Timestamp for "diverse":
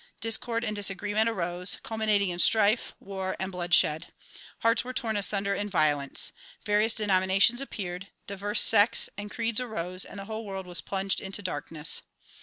8.25-8.61